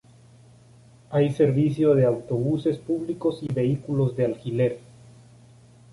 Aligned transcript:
Hay 1.11 1.31
servicio 1.31 1.93
de 1.93 2.05
autobuses 2.07 2.79
públicos 2.79 3.43
y 3.43 3.53
vehículos 3.53 4.15
de 4.17 4.25
alquiler. 4.25 4.79